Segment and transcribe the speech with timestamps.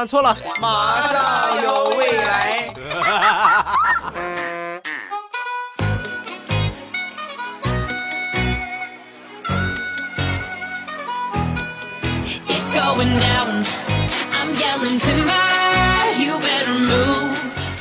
[0.00, 2.72] 啊，错了，马上有未来。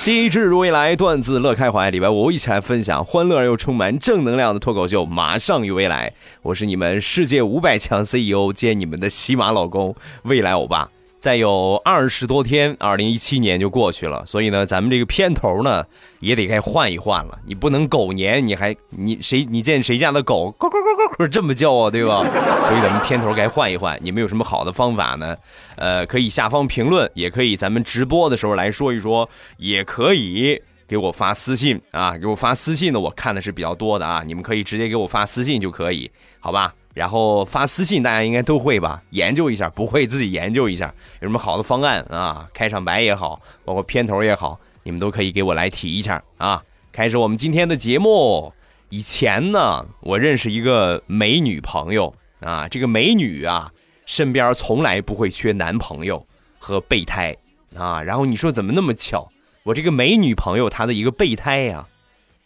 [0.01, 1.89] 机智如未来，段子乐开怀。
[1.89, 6.11] 礼拜五一起来分享欢乐而又充满正能量的脱口秀，马上有未来。
[6.41, 10.89] 我是你们世界五百强 CEO 兼你们的喜马老公未来欧巴。
[11.19, 15.85] 再有二十多天，二零一七年就过去了，所以呢，咱们这个片头呢
[16.21, 17.37] 也得该换一换了。
[17.45, 22.23] 你不能狗年，你还你谁你见谁家的狗咕咕咕咕咕这么叫啊，对吧？
[22.23, 23.99] 所以咱们片头该换一换。
[24.01, 25.35] 你们有什么好的方法呢？
[25.75, 36.73] 呃，可以下方评论，也可以咱们直播的时候来说一说，也可以给我发私信啊，给我发私信的我看的是比较多的啊，你们可以直接给我发私信就可以，好吧？
[36.99, 39.01] 然后发私信，大家应该都会吧？
[39.11, 42.45] 研究一下，不会自己研究一下，有什么好的方案啊？
[42.53, 46.61] 开场白也好，包括片头也好，你们都可以给我来提一下啊！
[46.91, 48.51] 开始我们今天的节目。
[48.89, 53.71] 以前呢，我认识一个美女朋友啊，这个美女啊，
[54.05, 57.33] 身边从来不会缺男朋友和备胎
[57.77, 58.03] 啊。
[58.03, 59.31] 然后你说怎么那么巧？
[59.63, 61.87] 我这个美女朋友她的一个备胎呀，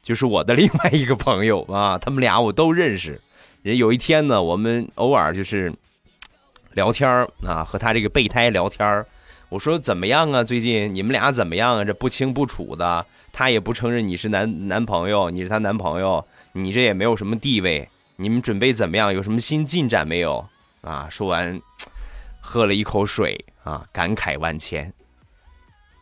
[0.04, 3.20] 就是我的另外一个朋友啊，他们俩我都认识。
[3.64, 5.74] 人有一天呢，我们偶尔就是
[6.74, 7.10] 聊天
[7.48, 9.06] 啊，和他这个备胎聊天
[9.48, 10.44] 我说怎么样啊？
[10.44, 11.86] 最近你们俩怎么样啊？
[11.86, 17.88] 这不清不楚的，他也不承认你是男男朋友，你是他男朋友，你这也没有什么地位。
[18.18, 19.14] 你们准备怎么样？
[19.14, 20.46] 有什么新进展没有？
[20.82, 21.08] 啊！
[21.10, 21.62] 说完，
[22.42, 24.92] 喝了一口水啊，感慨万千。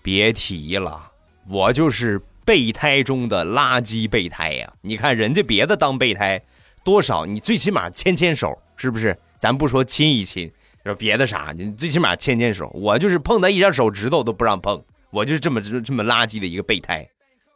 [0.02, 1.12] 别提了，
[1.48, 4.73] 我就是备胎中的垃圾备胎呀！
[4.81, 6.42] 你看人家别的当备胎。
[6.84, 7.26] 多少？
[7.26, 9.18] 你最起码牵牵手，是不是？
[9.40, 10.52] 咱不说亲一亲，
[10.84, 12.70] 说别的啥，你最起码牵牵手。
[12.74, 17.08] 我就是碰他一下手指头都不让碰，我就是这么这么垃圾的一个备胎。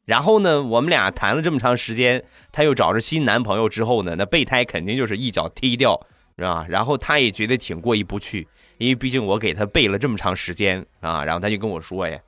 [0.06, 6.00] 然后呢，我们俩谈了这么长时间，他又找着新男朋友之后呢，那备胎肯定就是一脚踢掉，
[6.38, 6.66] 是吧？
[6.70, 8.48] 然后他也觉得挺过意不去，
[8.78, 11.24] 因为毕竟我给他备了这么长时间啊。
[11.24, 12.20] 然后他就跟我说呀，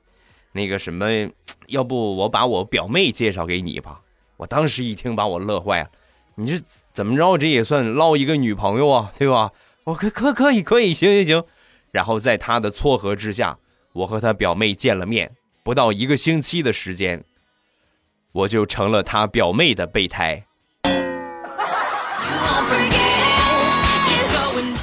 [0.52, 1.06] 那个什么，
[1.68, 4.00] 要不我把我表妹介绍给你吧？
[4.36, 5.90] 我当时一听，把我乐坏了。
[6.40, 7.36] 你这怎么着？
[7.36, 9.50] 这也算捞一个女朋友啊，对吧？
[9.82, 11.44] 我可可可以可以，行行行。
[11.90, 13.58] 然后在他的撮合之下，
[13.92, 15.32] 我和他表妹见了面。
[15.64, 17.24] 不到一个星期的时间，
[18.30, 20.44] 我就成了他表妹的备胎。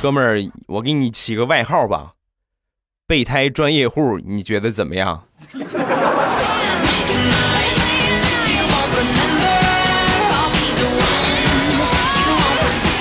[0.01, 2.15] 哥们儿，我给你起个外号吧，
[3.07, 5.23] 备胎专业户，你觉得怎么样？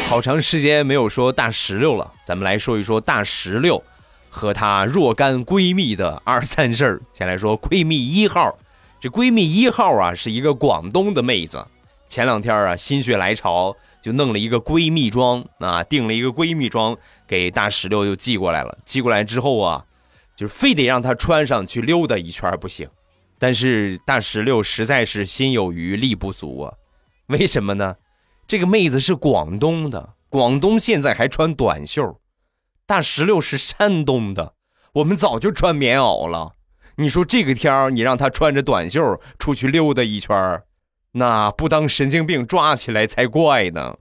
[0.07, 3.83] 好长时间没有说大石榴了，咱们来说一说大石榴
[4.31, 7.03] 和她若干闺蜜的二三事儿。
[7.13, 8.57] 先来说闺蜜一号，
[9.01, 11.67] 这闺蜜一号啊是一个广东的妹子。
[12.07, 18.79] 前两天啊心血来潮就弄了一个闺蜜装啊，订了一个闺蜜装给大石榴就寄过来了。
[18.85, 19.85] 寄过来之后啊，
[20.37, 22.89] 就非得让她穿上去溜达一圈不行。
[23.37, 26.75] 但是大石榴实在是心有余力不足啊，
[27.27, 27.97] 为什么呢？
[28.47, 32.21] 这个妹子是广东的，广东现在还穿短袖。
[32.87, 34.53] 大石榴是山东的，
[34.93, 36.53] 我们早就穿棉袄了。
[36.97, 40.65] 你说这个天儿，你让她穿着短袖出去溜达一圈儿
[41.13, 43.97] 那不当神经病抓起来才怪呢。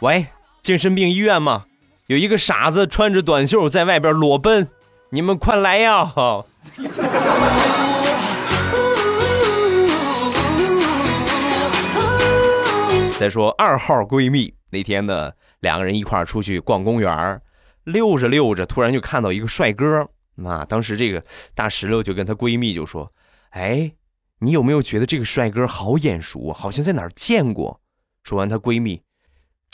[0.00, 0.26] 喂，
[0.60, 1.64] 精神病医院吗？
[2.08, 4.68] 有一个傻子穿着短袖在外边裸奔，
[5.10, 6.12] 你们快来呀！
[13.22, 17.40] 再说二号闺蜜那天呢，两个人一块出去逛公园
[17.84, 20.10] 溜着溜着，突然就看到一个帅哥
[20.44, 20.64] 啊！
[20.68, 21.24] 当时这个
[21.54, 23.12] 大石榴就跟她闺蜜就说
[23.50, 23.92] ：“哎，
[24.40, 27.80] 你有没有觉得这个帅哥好眼熟，好像在哪儿见过？”
[28.24, 29.00] 说完，她闺蜜：“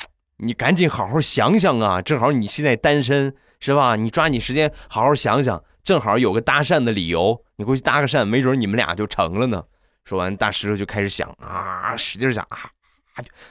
[0.36, 2.02] 你赶紧好好想想啊！
[2.02, 3.96] 正好你现在单身是吧？
[3.96, 9.64] 你抓紧时间好好想想，正好有个搭讪的理由，你过去搭个讪，没准你们俩就成了呢。”
[10.04, 12.70] 说完，大石榴就开始想啊，使劲想啊。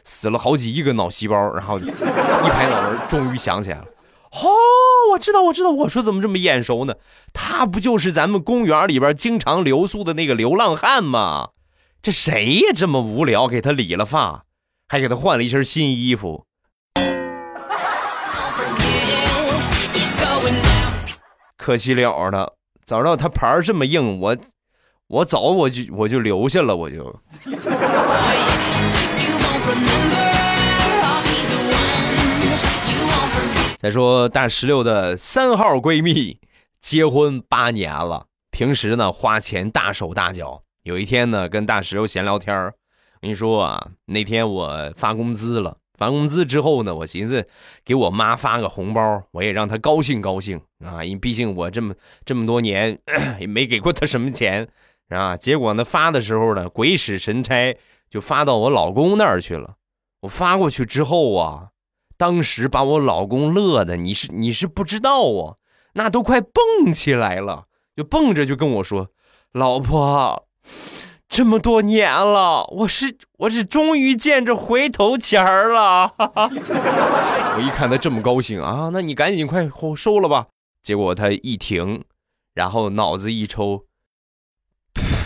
[0.03, 1.89] 死了好几亿个脑细胞，然后 一
[2.49, 3.85] 拍脑门，终于想起来了。
[4.31, 4.49] 哦，
[5.11, 5.69] 我知道，我知道。
[5.69, 6.95] 我说怎么这么眼熟呢？
[7.33, 11.49] 他不就是咱们公园里边经常留宿的那个流浪汉吗？
[12.01, 12.73] 这谁呀？
[12.75, 14.43] 这么无聊，给他理了发，
[14.87, 16.45] 还给他换了一身新衣服。
[21.57, 22.53] 可惜了了，
[22.85, 24.37] 早知道他牌这么硬，我
[25.07, 27.19] 我早我就我就留下了，我就。
[33.79, 36.39] 再说大石榴的三号闺蜜，
[36.81, 40.63] 结婚八年了，平时呢花钱大手大脚。
[40.81, 42.73] 有一天呢，跟大石榴闲聊天儿，
[43.21, 47.47] 跟你说啊，那天我发工资了，发工资之后呢，我寻思
[47.85, 51.93] 给我妈发个红包，我也让她高兴高兴啊，因为毕竟我这么
[52.25, 52.97] 这么多年
[53.39, 54.67] 也没给过她什么钱
[55.09, 55.37] 啊。
[55.37, 57.77] 结果呢，发的时候呢，鬼使神差
[58.09, 59.75] 就发到我老公那儿去了。
[60.21, 61.69] 我发过去之后啊。
[62.17, 65.55] 当时把我老公乐的，你是你是不知道啊，
[65.93, 67.65] 那都快蹦起来了，
[67.95, 69.09] 就蹦着就跟我说
[69.53, 70.47] ：“老婆，
[71.29, 76.13] 这么多年了，我是我是终于见着回头钱儿了。
[77.57, 80.47] ”我一看他这么高兴啊，那你赶紧快收了吧。
[80.83, 82.03] 结果他一停，
[82.53, 83.83] 然后脑子一抽。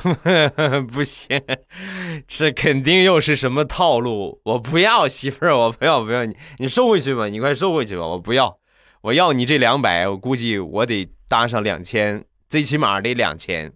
[0.91, 1.41] 不行，
[2.27, 4.41] 这肯定又是什么套路？
[4.45, 8.57] 我不要媳妇儿，我不要不要你，你收回去吧，你快收回去吧，我不要，
[9.01, 13.71] 我要你这两百，我估计我得搭上两千，最起码得两千。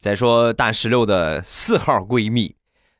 [0.00, 2.54] 再说大石榴的四号闺蜜，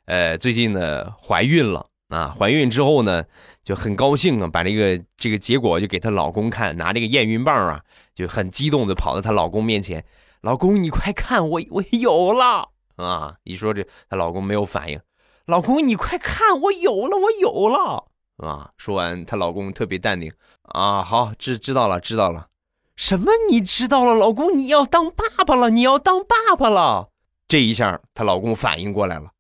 [0.07, 3.25] 呃，最近呢怀孕了啊，怀孕之后呢。
[3.67, 7.83] 就很高兴啊，把这个这个结果就给她老公看，拿这个验孕棒啊，
[8.15, 10.05] 就很激动的跑到她老公面前，
[10.43, 13.35] 老公你快看，我 我有了啊！
[13.43, 15.01] 一说这，她老公没有反应，
[15.47, 18.05] 老公你快看，我有了，我有了
[18.37, 18.71] 啊！
[18.77, 20.33] 说完，她老公特别淡定
[20.63, 22.47] 啊，好知知道了知道了，
[22.95, 24.15] 什么你知道了？
[24.15, 27.09] 老公你要当爸爸了，你要当爸爸了！
[27.49, 29.33] 这一下，她老公反应过来了，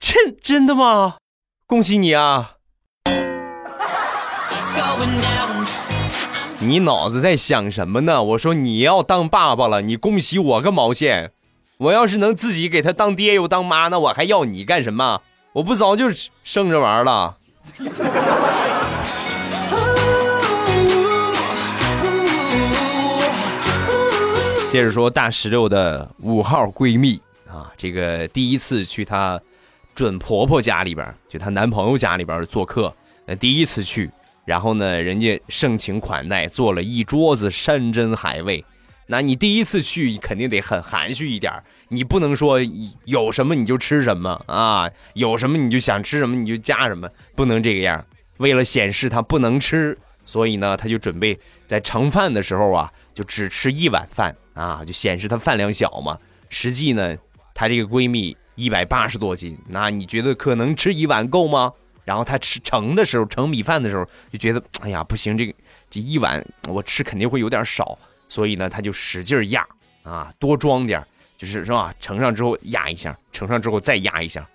[0.00, 1.18] 真真的吗？
[1.68, 2.56] 恭喜你啊！
[6.60, 8.20] 你脑子在想什么呢？
[8.20, 11.30] 我说你要当爸爸了，你恭喜我个毛线！
[11.76, 15.20] 我要是能自己给他当爹又当妈，那我还要你干什么？
[15.52, 16.06] 我不早就
[16.42, 17.36] 生着玩了。
[24.68, 29.40] 接着说大石榴的五号闺蜜啊，这个第一次去她
[29.94, 32.92] 准婆婆家里边，就她男朋友家里边做客，
[33.26, 34.10] 那第一次去。
[34.48, 38.64] 然后呢，人家盛情款待，做了一桌子山珍海味。
[39.06, 41.52] 那你第一次去，肯定得很含蓄一点
[41.88, 42.58] 你不能说
[43.04, 47.06] 有什么你就吃什么啊，有什么你就想吃什么你就加什么，
[47.36, 48.02] 不能这个样。
[48.38, 56.16] 为了显示他不能吃，所以呢，他就准备在盛饭的时候啊，就只吃一碗饭啊，就显示他饭量小嘛。
[56.48, 57.14] 实际呢，
[57.52, 61.70] 她这个闺蜜一百八十多斤，那你觉得可能吃一碗够吗？
[62.08, 64.02] 然后他吃盛的时候，盛米饭的时候
[64.32, 65.52] 就觉得，哎呀，不行，这个
[65.90, 67.98] 这一碗我吃肯定会有点少，
[68.30, 69.62] 所以呢，他就使劲压
[70.04, 71.06] 啊，多装点
[71.36, 71.94] 就是是吧？
[72.00, 74.48] 盛上之后压一下，盛上之后再压一下，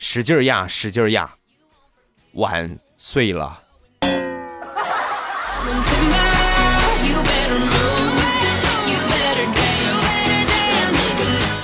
[0.00, 1.32] 使劲压，使劲压，
[2.32, 3.62] 碗碎了。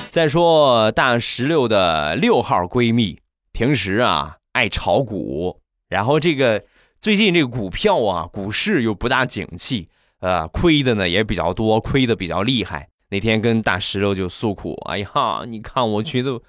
[0.08, 4.36] 再说大石榴的六号闺蜜，平时啊。
[4.52, 6.64] 爱炒股，然后这个
[7.00, 9.88] 最近这个股票啊，股市又不大景气，
[10.20, 12.88] 呃，亏的呢也比较多，亏的比较厉害。
[13.10, 16.40] 那天跟大石榴就诉苦，哎呀，你看我觉得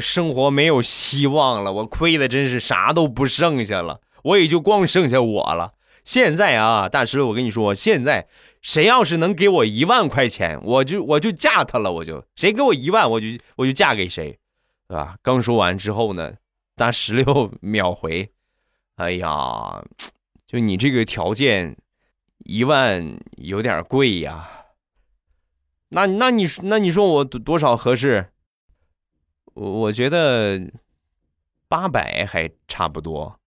[0.00, 5.72] 生活没有希望了，我亏的真是啥都不剩下了，我也就光剩下我了。
[6.04, 8.28] 现在啊，大石榴，我跟你说，现在
[8.60, 13.26] 谁要是能给我一万块钱，我就我就嫁他了，我就谁给我一万，我就
[13.56, 14.38] 我就嫁给谁，
[14.88, 15.16] 对吧？
[15.22, 16.34] 刚说完之后呢。
[16.74, 18.32] 大十六 秒回，
[18.96, 19.84] 哎呀，
[20.46, 21.76] 就你这个条件，
[22.38, 24.48] 一万有点贵呀。
[25.90, 28.30] 那那你那你说我多多少合适？
[29.54, 30.58] 我我觉得
[31.68, 33.38] 八百还差不多。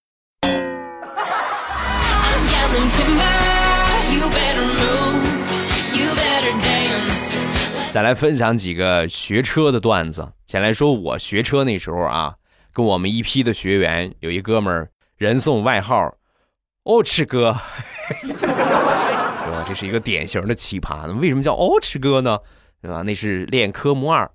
[7.91, 10.31] 再来分享几个学车的段子。
[10.45, 12.35] 先来说我学车那时候啊。
[12.75, 16.13] 跟我们一批的学员有一哥们儿，人送外号
[16.83, 17.55] “欧吃哥”，
[18.19, 19.63] 对吧？
[19.65, 21.07] 这是一个典型的奇葩。
[21.07, 22.37] 那为什么叫“欧吃哥”呢？
[22.81, 23.01] 对吧？
[23.03, 24.29] 那是练科目二，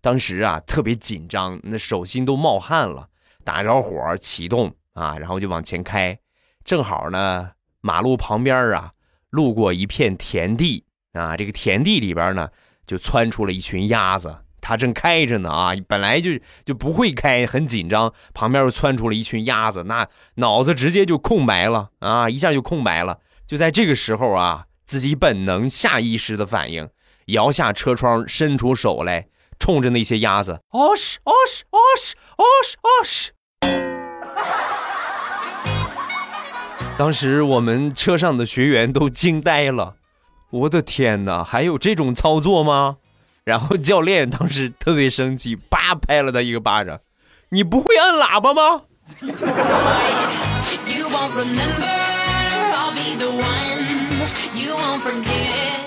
[0.00, 3.06] 当时啊特别紧张，那手心都冒汗了。
[3.44, 6.18] 打着火启动啊，然后就往前开。
[6.64, 7.50] 正好呢，
[7.82, 8.92] 马路旁边啊，
[9.28, 12.48] 路过一片田地啊，这个田地里边呢，
[12.86, 14.34] 就窜出了一群鸭子。
[14.62, 16.30] 他正开着呢啊，本来就
[16.64, 18.14] 就不会开，很紧张。
[18.32, 23.18] 旁边又窜出了一群鸭子，那脑子直接就空白了啊，一下就空白了。
[23.46, 26.88] 就在这个时候啊，自己本能下意识的反应，
[27.26, 29.26] 摇下车窗，伸出手来，
[29.58, 33.32] 冲着那些鸭子，哦是哦是哦是哦是哦是。
[36.96, 39.96] 当时我们车上的学员都惊呆了，
[40.50, 42.98] 我的天哪，还有这种操作吗？
[43.44, 47.00] 然后教练当时特别生气，叭拍了他一个巴掌，
[47.48, 48.82] 你不会按喇叭吗？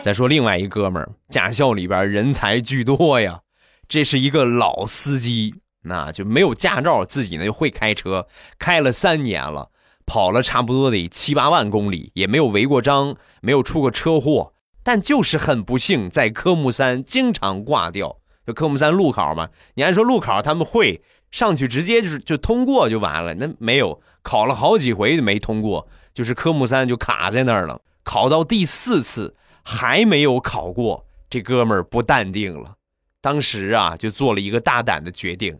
[0.04, 3.40] 再说另外一哥们儿，驾校里边人才巨多呀，
[3.88, 8.28] 这是一个老司机，那就没有驾照，自己呢就会开车，
[8.60, 9.70] 开了三年了。
[10.06, 14.54] 跑了差不多得七八万公里，也没有违过章，没有出过车祸，
[14.86, 18.20] 但就是很不幸，在科目三经常挂掉。
[18.46, 21.02] 就科目三路考嘛，你按说路考他们会
[21.32, 27.82] 上去直接就是就通过就完了，那没有考了好几回没通过，就是科目三就卡在那儿了。
[28.04, 32.76] 考到第四次还没有考过，这哥们儿不淡定了，
[33.20, 35.60] 当时啊就做了一个大胆的决定，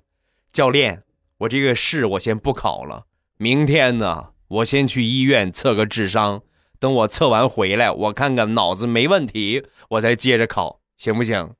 [0.54, 1.02] 教练，
[1.40, 3.06] 我这个试我先不考了，
[3.38, 4.28] 明天呢。
[4.48, 6.44] 我先去医院测个智商，
[6.80, 11.52] 等我测完回来，我看看脑子没问题，我再接着考，行不行？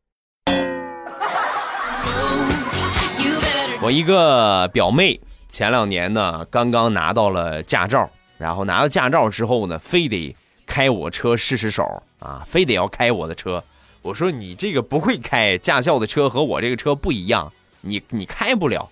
[3.82, 5.20] 我一个表妹
[5.50, 13.64] 前两年呢，刚刚拿到了驾照，然后拿到驾照之后呢，非得开我车试试手啊，非得要开我的车。
[14.02, 18.90] 我说你这个不会开驾校的车和我这个车不一样，你你开不了。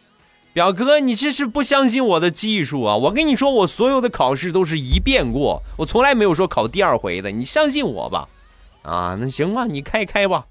[0.53, 2.95] 表哥，你这是不相信我的技术啊！
[2.95, 7.31] 我跟你说，我所有的考试都是一遍过，我从来没有说考第二回的。
[7.31, 8.29] 你相信我吧？
[8.83, 10.45] 啊，那行吧，你开开吧，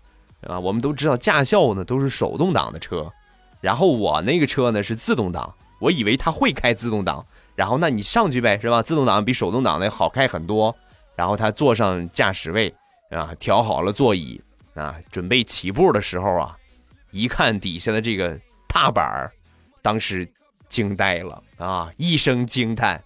[0.48, 3.12] 啊，我们都知道驾校呢都是手动挡的车，
[3.60, 8.82] 然后我那个车呢是自动挡，我以为他会开自动挡，然后那你上去呗，是吧？
[8.82, 10.74] 自动挡比手动挡的好开很多。
[11.14, 12.74] 然后他坐上驾驶位，
[13.10, 14.40] 啊，调好了座椅，
[14.74, 16.56] 啊，准备起步的时候啊，
[17.12, 19.30] 一看底下的这个踏板儿。
[19.82, 20.26] 当时
[20.68, 21.90] 惊呆了啊！
[21.96, 23.02] 一声惊叹：“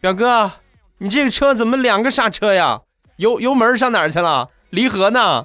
[0.00, 0.52] 表哥，
[0.98, 2.80] 你这个车怎么两个刹车呀？
[3.16, 4.48] 油油门上哪儿去了？
[4.70, 5.44] 离合呢？”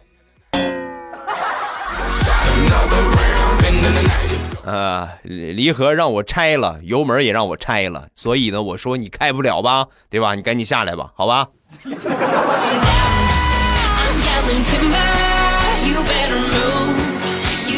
[4.64, 10.36] 呃，离合让我拆了，油门也让我拆了，所以呢，我说你开不了吧，对吧？
[10.36, 11.48] 你赶紧下来吧，好吧。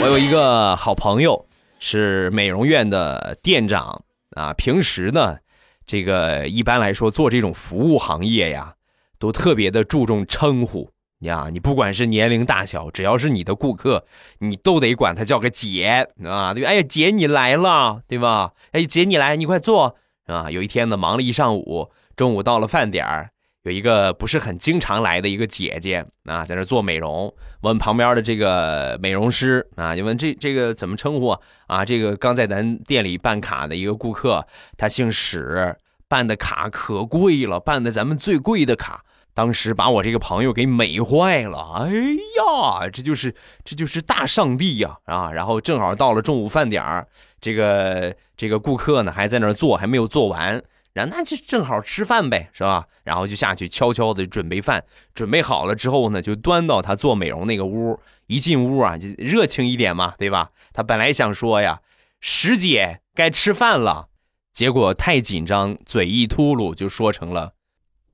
[0.02, 1.46] 我有一个好朋友。
[1.84, 4.04] 是美容院的店长
[4.36, 5.40] 啊，平时呢，
[5.88, 8.76] 这个一般来说做这种服务行业呀，
[9.18, 11.50] 都特别的注重称呼呀。
[11.52, 14.06] 你不管是年龄大小，只要是你的顾客，
[14.38, 16.54] 你都得管他叫个姐啊。
[16.54, 18.54] 对，哎呀，姐你来了，对吧？
[18.74, 19.98] 哎，姐你来，你快坐
[20.28, 20.52] 啊。
[20.52, 23.32] 有一天呢，忙了一上午，中午到了饭点儿。
[23.64, 31.38] 有一个不是很经常来的一个姐姐啊，在那做美容，问旁边的这个美容师啊，就问这这个怎么称呼
[31.68, 31.86] 啊？
[31.86, 34.44] 这个刚在咱店里办卡的一个顾客，
[34.78, 35.76] 他姓史，
[36.08, 39.04] 办的卡可贵了，办的咱们最贵的卡，
[39.36, 41.86] 当时把我这个朋友给美坏了。
[41.86, 45.32] 哎呀，这就是这就是大上帝呀啊！
[45.32, 47.06] 然后正好到了中午饭点，
[47.40, 50.60] 这个这个顾客呢还在那做，还没有做完。
[50.94, 52.88] 然后那就正好吃饭呗，是吧？
[53.04, 54.84] 然后就下去悄悄的准备饭，
[55.14, 58.00] 准备好了之后呢，就端到他做美容那个屋。
[58.28, 60.52] 一进屋啊，就热情一点嘛，对吧？
[60.74, 61.82] 他本来想说呀，
[62.22, 64.08] 石姐该吃饭了，
[64.54, 67.54] 结果太紧张，嘴一秃噜就说成了，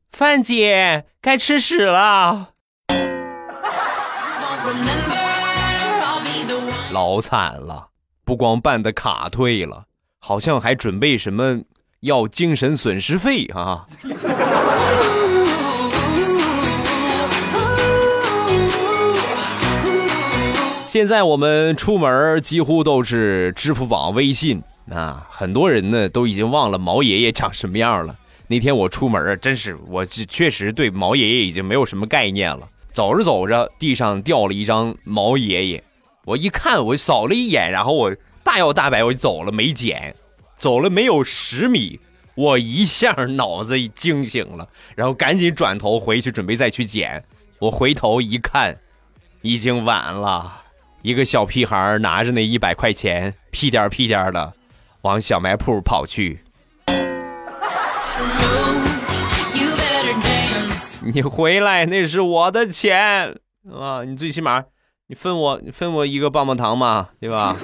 [0.09, 2.53] 范姐该吃屎了，
[6.91, 7.89] 老惨了，
[8.25, 9.85] 不光办的卡退了，
[10.19, 11.61] 好像还准备什么。
[12.01, 13.87] 要精神损失费啊！
[20.85, 24.61] 现在我们出门几乎都是支付宝、微信
[24.91, 28.15] 啊，很多人呢都已经忘了毛爷爷长什么样了。
[28.47, 32.67] 那天我出门啊，真是我确实对毛爷爷已经没有什么概念了。
[32.91, 35.83] 走着走着，地上掉了一张毛爷爷，
[36.25, 40.15] 我一看，我扫了一眼，然后我大摇大摆我就走了，没捡。
[40.57, 41.99] 走了没有十米，
[42.33, 47.23] 我一下脑子惊醒了，然后赶紧转头回去准备再去捡。
[47.59, 48.75] 我回头一看，
[49.43, 50.63] 已经晚了。
[51.03, 54.51] 一个小屁孩拿着那一百块钱，屁颠屁颠的
[55.03, 56.39] 往小卖铺跑去。
[61.03, 63.37] 你回来，那是我的钱
[63.71, 64.03] 啊！
[64.03, 64.63] 你最起码
[65.07, 67.55] 你分我，分我一个棒棒糖嘛，对吧？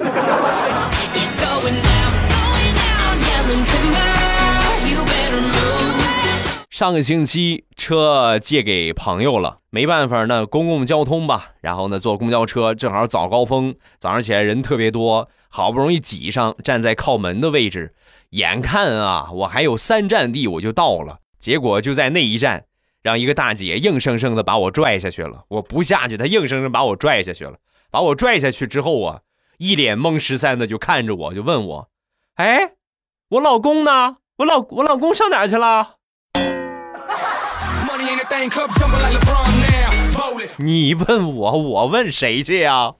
[6.74, 11.52] 上个星期车借给朋友了，没办法呢，公共交通吧。
[11.60, 17.94] 然后呢，坐公交车正好早高峰，早上起来人特别多，好不容易挤上，站在靠门的位置。
[18.30, 22.64] 眼看啊，我还有三站地我就到了，结果就在那一站，
[23.04, 25.44] 让一个大姐硬生生的把我拽下去了。
[25.50, 27.54] 我不下去，她硬生生把我拽下去了。
[27.92, 29.20] 把我拽下去之后啊，
[29.58, 31.88] 一脸懵十三的就看着我，就问我
[32.34, 32.72] ：“哎，
[33.28, 34.16] 我老公呢？
[34.38, 35.93] 我老我老公上哪去了？”
[40.56, 42.92] 你问我，我问谁去呀？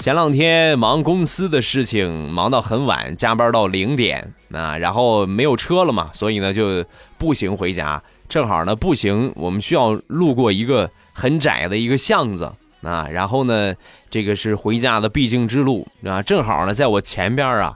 [0.00, 6.84] 前两天忙公司的事情，忙到很晚，加班到零点啊，然后没有车了嘛，所以呢就
[7.18, 8.00] 步行回家。
[8.28, 12.52] 正好呢步行，我们需要路过一个很窄的一个巷子
[12.82, 13.74] 啊，然后呢
[14.08, 17.74] 这个是回家的必经之路啊，正好呢在我前边啊。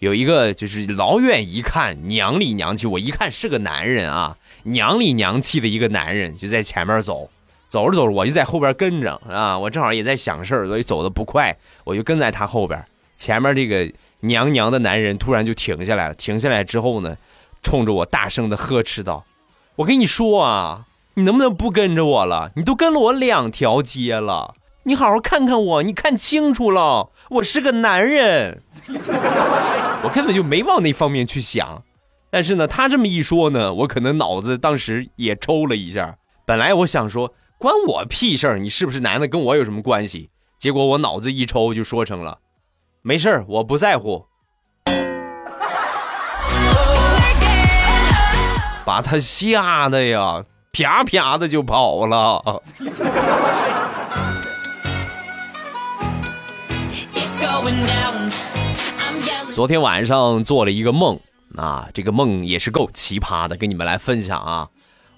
[0.00, 7.28] 有一个就是老远一看娘里娘气，我一看是个男人啊，娘里娘气的一个男人就在前面走，
[7.66, 12.82] 走着走着我就在后边跟着啊，我正好也在想事儿，所以走的不快，我就跟在他后边。
[13.16, 13.90] 前面这个
[14.20, 17.16] 娘娘的男人突然就停下来了，停下来之后呢，
[17.62, 19.24] 冲着我大声的呵斥道
[19.74, 22.52] ：“我跟你说啊，你能不能不跟着我了？
[22.54, 24.54] 你都跟了我两条街了。”
[24.88, 28.62] 你好好看看我，你看清楚了，我是个男人，
[30.02, 31.82] 我根本就没往那方面去想。
[32.30, 36.16] 但是呢，他这么一说呢，我可能脑子当时也抽了一下。
[36.46, 40.30] 本来我想说关我屁事儿，你是不是男的跟我有什么关系？
[40.58, 42.38] 结果我脑子一抽就说成了，
[43.02, 44.24] 没事儿，我不在乎。
[48.86, 50.42] 把他吓得呀，
[50.72, 52.62] 啪啪的就跑了。
[59.54, 61.18] 昨天晚上做了一个梦
[61.56, 64.68] 啊，这个梦也是够奇葩的，跟你们来分享啊。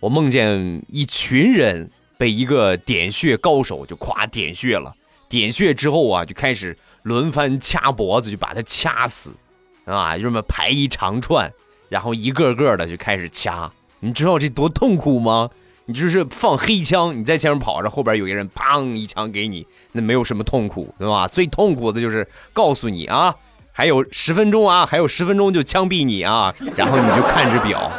[0.00, 4.94] 我梦见一群人被一个点穴高手就夸点穴了，
[5.28, 9.34] 点穴之后啊，就开始轮番掐脖子，就把他掐死
[9.84, 11.52] 啊，就这么排一长串，
[11.90, 13.70] 然后一个个的就开始掐。
[13.98, 15.50] 你知道这多痛苦吗？
[15.90, 21.26] 你就是放黑枪，你在前面跑着，后边有一个人砰一枪给你，那没有什么痛苦，对吧？
[21.26, 23.34] 最痛苦的就是告诉你啊。
[23.72, 26.54] 还有十分钟啊，还有十分钟就枪毙你啊！
[26.76, 27.90] 然后你就看着表，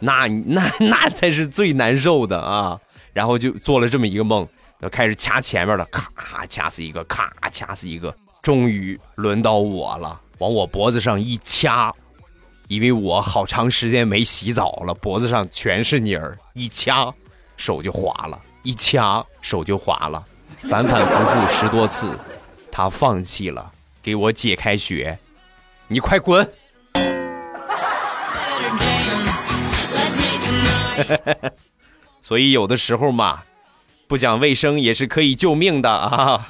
[0.00, 2.78] 那那那才是最难受的啊！
[3.12, 4.46] 然后就做了这么一个梦，
[4.90, 11.92] 开始掐前面的，咔掐死一个，咔掐死一个，终于轮到我了，往我脖子上一掐，
[12.68, 17.14] 因为我好长时间没洗澡了，脖子上全是泥儿，一掐
[17.56, 20.24] 手就滑了，一掐手就滑了，
[20.68, 22.18] 反反复复十多次，
[22.70, 23.72] 他放弃了。
[24.02, 25.16] 给我解开血，
[25.86, 26.44] 你快滚！
[32.20, 33.44] 所以有的时候嘛，
[34.08, 36.48] 不讲卫生也是可以救命的 啊！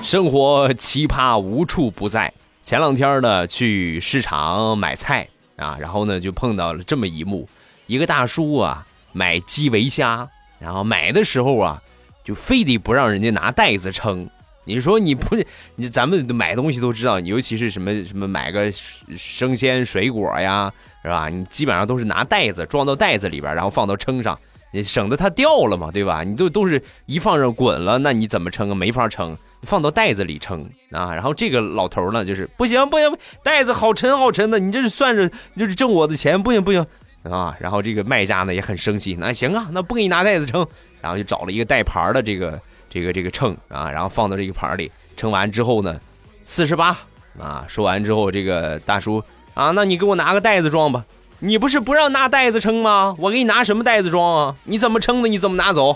[0.00, 2.32] 生活奇葩无处不在。
[2.64, 7.46] 前两天呢，去市场买菜啊，然后呢就碰到了这么一幕：
[7.86, 10.28] 一个大叔啊买基围虾。
[10.60, 11.82] 然后买的时候啊，
[12.24, 14.26] 就非得不让人家拿袋子称。
[14.64, 15.36] 你说你不，
[15.76, 18.72] 你咱们买东西都知道，尤其是什么什么买个
[19.14, 20.72] 生鲜水果呀，
[21.02, 21.28] 是吧？
[21.28, 24.38] 你基本上都是拿袋子装到袋子里边，然后放到称上，
[24.82, 26.22] 省得它掉了嘛，对吧？
[26.24, 28.74] 你都都是一放上滚了，那你怎么称啊？
[28.74, 31.14] 没法称，放到袋子里称啊。
[31.14, 36.84] 然后这个老头呢，就是不行不行，袋子好沉好沉的，你这是算着就是挣我的钱，不行不行。
[37.22, 40.66] 啊，然后这个卖家呢也很生气，那行啊，那不给你拿袋子称，
[41.00, 42.60] 然后就找了一个带牌的这个
[42.90, 45.98] 这个这个秤啊，然后放到这个盘里称完之后呢，
[46.44, 46.98] 四十八
[47.38, 49.22] 啊，说完之后这个大叔
[49.54, 51.02] 啊，那你给我拿个袋子装吧，
[51.46, 53.14] 你不是不让拿袋子称吗？
[53.18, 54.56] 我给你拿什么袋子装啊？
[54.64, 55.28] 你怎么称的？
[55.28, 55.94] 你怎么拿走？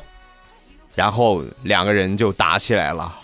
[0.94, 3.18] 然后两个人就打起来了。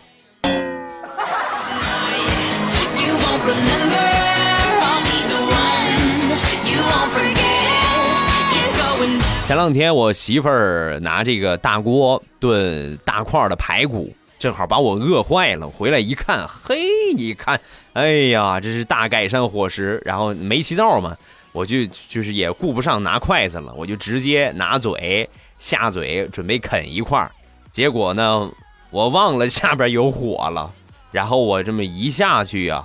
[9.44, 15.68] 前两天我媳妇儿拿这个大锅炖大块的排骨，正好把我饿坏了。
[15.68, 17.60] 回来一看，嘿，你看，
[17.92, 20.00] 哎呀，这是大改善伙食。
[20.06, 21.14] 然后煤气灶嘛，
[21.54, 27.30] 我就就是也顾不上拿筷子了，我就直接拿嘴下嘴准备啃一块儿
[27.70, 28.50] 结果呢，
[28.90, 30.68] 我忘了下边有火了，
[31.12, 32.84] 然后我这么一下去呀，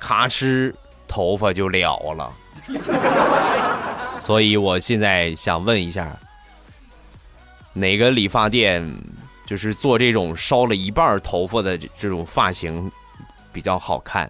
[0.00, 0.74] 咔哧，
[1.06, 2.32] 头发就了了。
[4.20, 6.18] 所以我现在想问一下，
[7.72, 8.92] 哪个理发店
[9.46, 12.90] 就是做这种烧了一半头发的这种发型
[13.52, 14.28] 比较好看。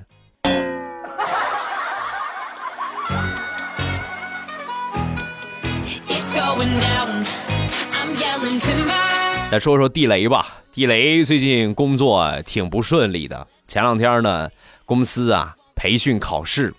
[9.51, 13.45] 再说说地雷吧，地雷最近工作挺不顺利的。
[13.67, 14.49] 前两天呢，
[14.85, 16.73] 公司啊培训考试，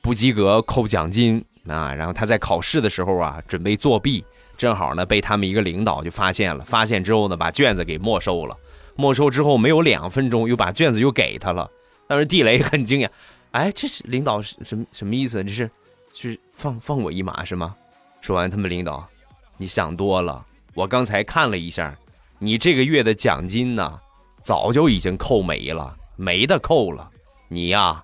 [0.00, 1.94] 不及格扣奖金啊。
[1.94, 4.24] 然后他在考试的时候啊，准备作弊，
[4.56, 6.64] 正好呢被他们一个领导就发现了。
[6.64, 8.56] 发现之后呢，把卷子给没收了。
[8.96, 11.70] 没收之后没有两分钟，又把卷子又给他了。
[12.08, 13.08] 当时地雷很惊讶，
[13.52, 15.44] 哎，这是领导什什什么意思？
[15.44, 15.70] 这是，
[16.12, 17.76] 是放放我一马是吗？
[18.20, 19.08] 说完，他们领导，
[19.56, 20.44] 你想多了。
[20.74, 21.94] 我刚才看了一下，
[22.38, 24.00] 你这个月的奖金呢，
[24.42, 27.10] 早就已经扣没了，没得扣了。
[27.48, 28.02] 你呀，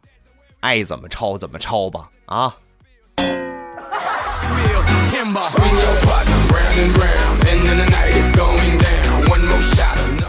[0.61, 2.55] 爱怎么抄怎么抄吧，啊！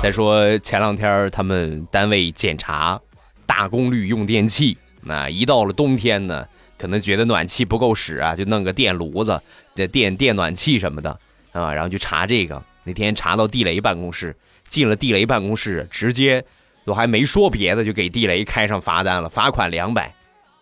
[0.01, 2.97] 再说前两天他们单位检查
[3.45, 6.47] 大功率用电器，那一到了冬天呢，
[6.77, 9.41] 可能觉得暖气不够使啊，就弄个电炉子、
[9.75, 11.19] 这电电暖气什么的。
[11.51, 12.61] 啊，然后就查这个。
[12.83, 14.35] 那天查到地雷办公室，
[14.67, 16.43] 进了地雷办公室，直接
[16.85, 20.13] 都还没说别的，就给地雷开上罚单了，罚款两百，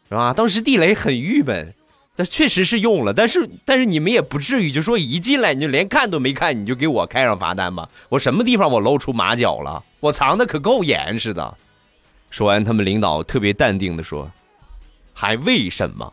[0.10, 0.34] 是吧？
[0.34, 1.74] 当时地雷很郁闷，
[2.16, 7.88] 但确实是用了，但是但是你们也不至于就说一进来你就连看都没看，你就给我开上罚单吧？
[8.10, 9.84] 我什么地方我露出马脚了？
[10.00, 11.56] 我藏的可够严实的。
[12.30, 14.30] 说完，他们领导特别淡定的说
[15.14, 16.12] ：“还为什么？”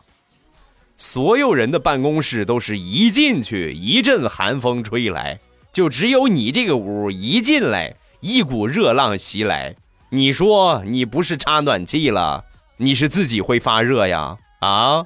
[0.97, 5.37] 所有人的办公室都是一进去一阵寒风吹来，
[5.73, 9.75] 就只有你这个屋一进来一股热浪袭来。
[10.11, 12.45] 你说你不是插暖气了，
[12.77, 14.37] 你是自己会发热呀？
[14.59, 15.03] 啊？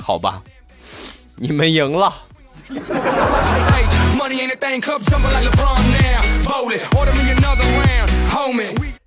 [0.00, 0.40] 好吧，
[1.36, 2.14] 你们赢了。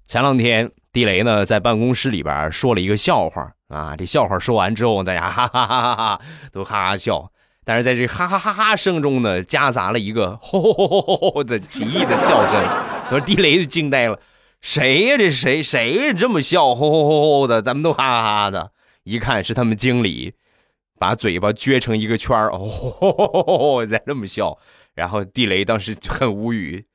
[0.05, 0.69] 前两天。
[0.95, 3.97] 地雷呢，在办公室里边说了一个笑话啊！
[3.97, 6.21] 这笑话说完之后，大家哈哈哈哈哈
[6.53, 7.29] 都哈哈笑。
[7.65, 12.63] 但是在这哈哈哈哈声中呢，夹杂了一个吼吼吼吼吼的奇异的笑声。
[13.09, 14.17] 说地雷就惊呆了，
[14.61, 15.17] 谁呀？
[15.17, 16.73] 这谁谁这么笑？
[16.73, 18.71] 吼吼吼吼的，咱们都哈哈哈的。
[19.03, 20.35] 一看是他们经理，
[20.97, 24.57] 把嘴巴撅成一个圈儿，哦，在这么笑。
[24.93, 26.85] 然后地雷当时就很无语，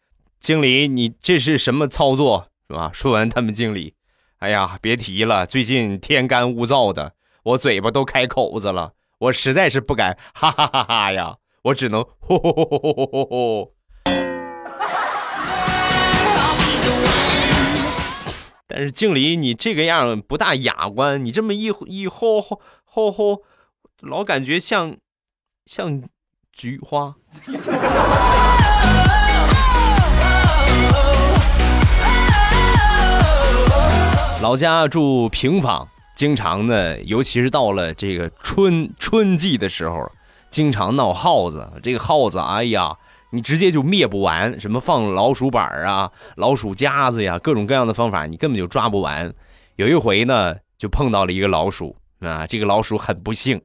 [0.41, 2.47] 经理，你这是什么操作？
[2.71, 2.93] 是吧？
[2.95, 3.95] 说完，他们经理，
[4.39, 12.07] 哎呀，别提了，最近天干物燥的，我嘴巴都开口子了，我实在是不敢，哈哈哈哈呀，我只能，
[18.69, 23.43] 但是经理，你这个样不大雅观，你这么一一吼吼吼吼，
[23.99, 24.97] 老感觉像
[25.67, 26.01] 像
[26.53, 27.17] 菊花。
[34.43, 40.11] 老家住平房，经常呢，尤其是到了这个春春季的时候，
[40.49, 41.71] 经常闹耗子。
[41.83, 42.97] 这个耗子，哎呀，
[43.33, 49.31] 你直接就灭不完，什么放老鼠板啊、老鼠夹子呀，各种各样的方法，你根本就抓不完。
[49.77, 53.61] 有一回呢，就碰到了一个老鼠啊，这个老鼠很不幸，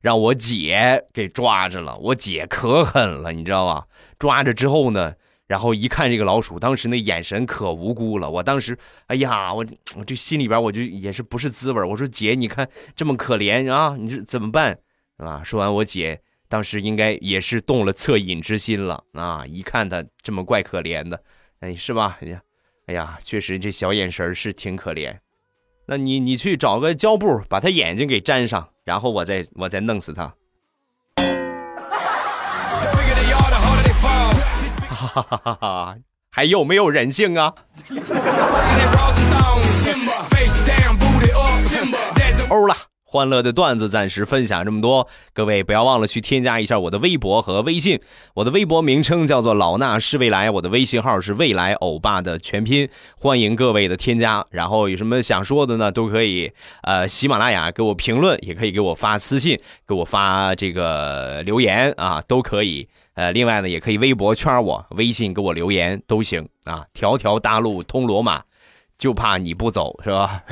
[0.00, 1.98] 让我姐给抓着了。
[1.98, 3.84] 我姐可狠了，你知道吧？
[4.18, 5.12] 抓着之后呢。
[5.46, 8.30] 然后一看这个老鼠，当时那眼神可无辜了。
[8.30, 8.78] 我当时，
[9.08, 9.64] 哎呀，我
[9.96, 11.82] 我这心里边我就也是不是滋味。
[11.82, 14.78] 我说姐，你看这么可怜啊，你这怎么办？
[15.18, 15.42] 啊？
[15.44, 19.44] 说完，我姐当时应该也是动了恻隐之心了啊！
[19.46, 21.22] 一看他这么怪可怜的，
[21.60, 22.18] 哎，是吧？
[22.22, 22.42] 哎呀，
[22.86, 25.18] 哎呀，确实这小眼神是挺可怜。
[25.86, 30.34] 那你你去找个胶布，把他眼睛给粘上，然后我再我再弄死他。
[35.06, 35.96] 哈哈哈哈
[36.30, 37.54] 还有没有人性啊？
[42.48, 42.74] 欧了。
[43.06, 48.00] 欢乐的段子暂时分享这么多，各位不要忘了去添加一下我的微博和微信。
[48.34, 54.44] 我的微博名称叫做老衲是未来，我的微信号是未来欧巴的全拼，欢迎各位的添加。
[54.50, 56.50] 然后有什么想说的呢，都可以
[56.82, 62.88] 呃喜马拉雅给我评论，也可以给我发私信，给我发这个留言啊，都可以。
[63.14, 66.84] 呃，另外呢，也可以微博圈我，微信给我留言都行啊。
[66.92, 68.42] 条条大路通罗马。
[68.96, 70.44] 就怕你不走是吧？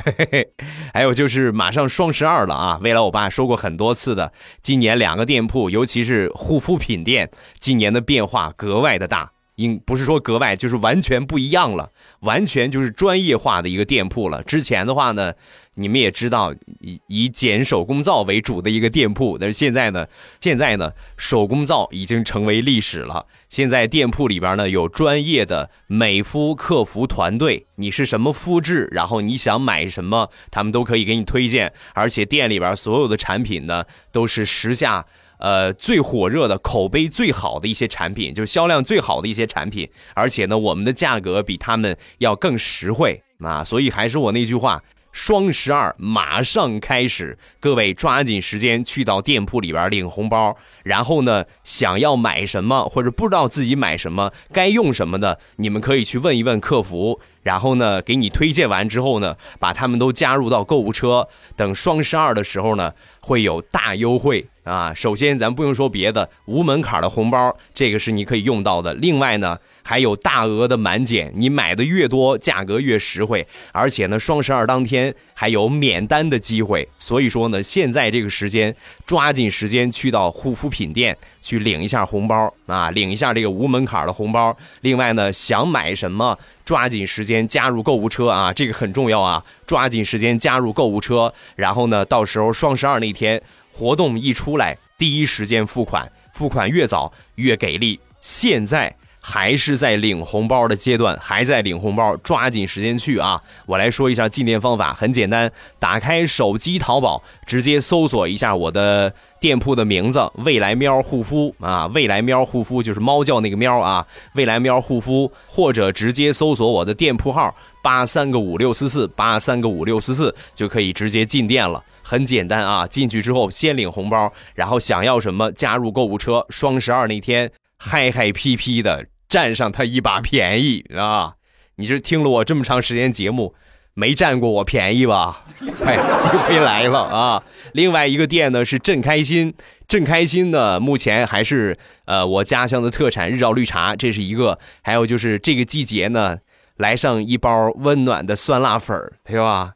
[0.93, 2.81] 还有就是马上双十二了啊！
[2.83, 14.43] 未来我爸说过很多次的，今年两个店铺，尤其是护肤品店，今年的变化格外的大应不是说格外，就是完全不一样了，完全就是专业化的一个店铺了。
[14.43, 15.33] 之前的话呢，
[15.75, 20.07] 你们也知道，以以捡手工皂为主的一个店铺，但是现在呢，
[20.41, 23.27] 现在呢，手工皂已经成为历史了。
[23.49, 31.73] 现在店铺里边呢有专业的美肤客服团队，你是什么肤质，然后你想买什么，他们都可以给你推荐。
[31.93, 35.05] 而且店里边所有的产品呢，都是时下。
[35.43, 43.65] 呃，最火热的、口碑最好的一些产品，就是销量最好的一些产品，而且呢，我们的价格比他们要更实惠啊！
[43.65, 50.57] 所以还是我那句话，双十二马上开始，各位抓紧时间去到店铺里边领红包。
[50.85, 57.21] 然后呢，想要买什么或者不知道自己买什么、该用什么的，你们可以去问一问客服。
[57.43, 61.27] 然后呢，给你推荐完之后呢，把他们都加入到购物车。
[61.57, 64.93] 等双十二的时候呢，会有大优惠啊！
[64.95, 68.95] 首先，咱不用说别的，无门槛的红包，这个是你可以用到的。
[68.95, 73.47] 另外呢，还有大额的满减，你买的越多，价格越实惠。
[73.73, 76.89] 而且呢，双十二当天还有免单的机会。
[76.99, 84.57] 所以说呢，现在这个时间，抓紧时间去到护肤品店去领一下红包啊，领一下这个无门槛的红包。
[84.83, 86.39] 另外呢，想买什么？
[86.65, 89.45] 抓紧时间加入购物车啊，这个很重要啊！
[89.67, 93.43] 抓紧时间加入购物车，然后呢，到时候双十二那天
[93.73, 97.99] 活动一出来，第一时间付款，付款越早越给力。
[98.21, 103.43] 现在还是在领红包的阶段，还在领红包，抓紧时间去啊！
[103.67, 109.13] 我来说一下进店方法，很简单，打开手机淘宝，直接搜索一下我的。
[109.43, 122.87] 店铺的名字未来喵护肤啊，未来喵护肤就是猫叫那个喵啊，未来喵护肤，或者直接搜索我的店铺号八三个五六四四八三个五六四四就可以直接进店了，很简单啊。
[122.87, 131.35] 进去之后先领红包，然后想要什么加入购物车，双十二那天嗨嗨皮皮的占上他一把便宜啊！
[131.77, 133.55] 你这听了我这么长时间节目。
[133.95, 135.45] 没占过我便宜吧？
[135.85, 137.43] 哎， 机会来了啊！
[137.75, 139.53] 另外一个店呢是正开心，
[139.87, 144.59] 正开心呢目前还是呃我家乡的特产日照绿茶，这是一个。
[144.81, 146.39] 还有就是这个季节呢，
[146.79, 149.75] 来上一包温暖的酸辣粉对吧？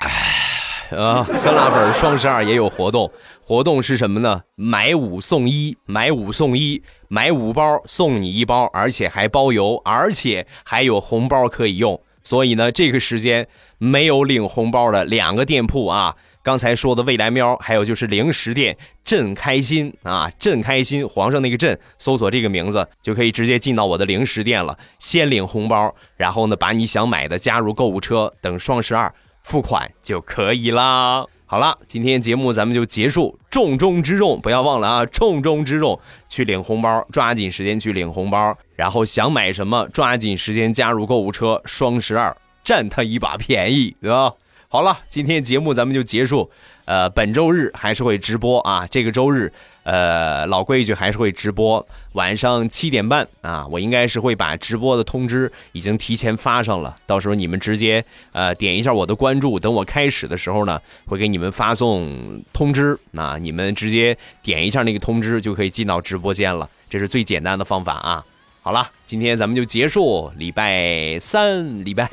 [0.00, 3.10] 哎，啊，酸辣粉双十二也有活动。
[3.42, 4.42] 活动是什么呢？
[4.54, 12.00] 买五送一，买五送一，买五包送你一包，而且还包邮，而且还有红包可以用。
[12.22, 13.46] 所以呢，这个时间
[13.78, 31.24] 没有领红包的两个店铺啊，刚才说的未来喵，还有就是零食店朕开心啊，朕开心，皇上那个朕，搜索这个名字就可以直接进到我的零食店了，先领红包，然后呢，把你想买的加入购物车，等双十二付款就可以啦。
[31.46, 33.36] 好了，今天节目咱们就结束。
[33.50, 35.06] 重中之重，不要忘了啊！
[35.06, 35.98] 重中之重，
[36.28, 38.56] 去领红包，抓紧时间去领红包。
[38.76, 44.32] 然后想买什么，抓紧时间加入购物车，双十二占他一把便宜，对吧？
[44.68, 46.48] 好了，今天节目咱们就结束。
[46.84, 49.52] 呃，本周日还是会直播啊，这个周日。
[49.82, 68.24] 呃，老规矩还是会直播，晚上七点半啊，我应该是会把直播的通知已经提前发上了，到时候你们直接呃点一下我的关注，等我开始的时候呢，会给你们发送通知，那你们直接点一下那个通知就可以进到直播间了，这是最简单的方法啊。
[68.62, 70.30] 好了，今天咱们就结束。
[70.36, 72.08] 礼拜三、礼拜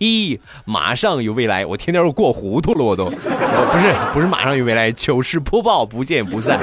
[0.00, 6.58] 一马上有未来，我天天都过糊涂了，我都 不是不是马上有未来，糗事播报不见不散，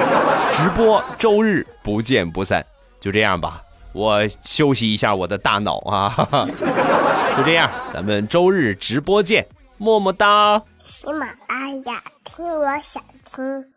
[0.52, 2.62] 直播周日不见不散，
[3.00, 3.62] 就这样吧，
[3.94, 6.28] 我休息一下我的大脑啊，
[7.34, 9.46] 就这样，咱们周日直播见，
[9.78, 10.62] 么么哒。
[10.82, 13.02] 喜马拉雅听，我想
[13.34, 13.71] 听。